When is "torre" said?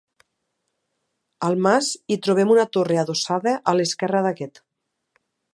2.79-2.99